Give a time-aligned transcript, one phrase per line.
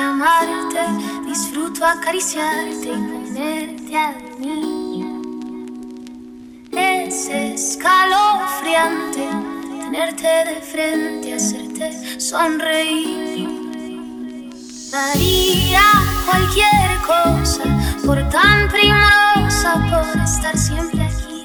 [0.00, 0.80] amarte,
[1.26, 5.04] disfruto acariciarte y ponerte a dormir.
[6.72, 9.28] Es escalofriante
[9.94, 13.48] tenerte de frente, hacerte sonreír.
[14.90, 15.82] Daría
[16.26, 17.62] cualquier cosa
[18.04, 21.42] por tan primorosa, por estar siempre aquí.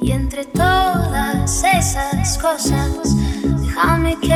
[0.00, 4.31] Y entre todas esas cosas, déjame quererte,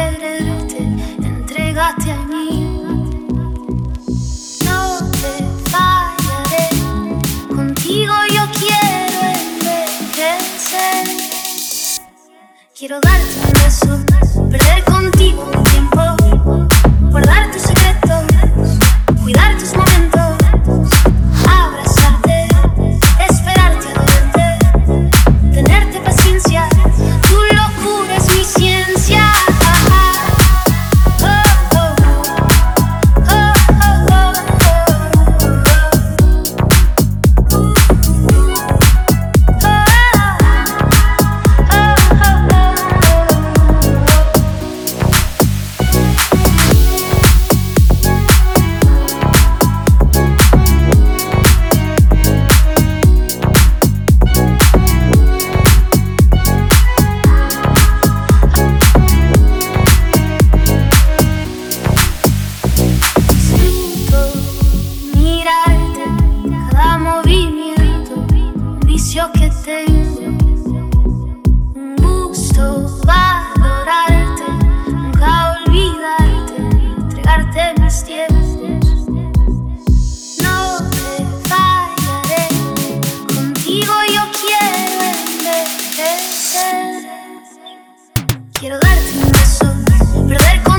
[12.78, 16.00] Quiero darte un beso, perder contigo un tiempo,
[17.10, 17.50] guardar
[69.16, 70.20] vicio que tengo,
[71.74, 72.62] un gusto
[73.06, 74.44] valorarte,
[74.88, 76.56] nunca olvidarte,
[76.98, 78.46] entregarte mis tiempos.
[80.42, 80.58] No
[80.90, 82.44] te fallaré,
[83.34, 84.96] contigo yo quiero
[85.40, 86.84] envejecer.
[88.52, 89.66] Quiero darte un beso,
[90.28, 90.75] perder contigo